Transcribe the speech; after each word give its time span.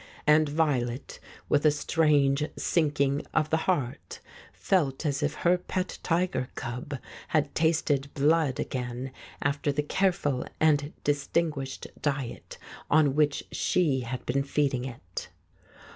And 0.25 0.49
Violet, 0.49 1.19
with 1.47 1.63
a 1.63 1.69
strange 1.69 2.45
sinking 2.57 3.21
of 3.35 3.51
the 3.51 3.57
heart, 3.69 4.19
felt 4.51 5.05
as 5.05 5.21
if 5.21 5.35
her 5.35 5.59
pet 5.59 5.99
tiger 6.01 6.49
cub 6.55 6.97
had 7.27 7.53
tasted 7.53 8.11
blood 8.15 8.59
again 8.59 9.11
after 9.43 9.71
the 9.71 9.83
careful 9.83 10.47
and 10.59 10.91
distinguished 11.03 11.85
diet 12.01 12.57
on 12.89 13.13
which 13.13 13.43
she 13.51 13.99
had 13.99 14.25
been 14.25 14.41
feeding 14.41 14.85
it. 14.85 15.29